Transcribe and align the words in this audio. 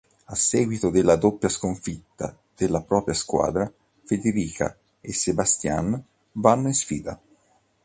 A 0.25 0.33
seguito 0.35 0.89
della 0.89 1.15
doppia 1.15 1.47
sconfitta 1.47 2.35
della 2.55 2.81
propria 2.81 3.13
squadra, 3.13 3.71
Federica 4.03 4.75
e 4.99 5.13
Sebastian 5.13 6.03
vanno 6.31 6.67
in 6.69 6.73
sfida. 6.73 7.21